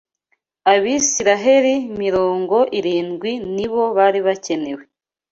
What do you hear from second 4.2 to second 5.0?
bakenewe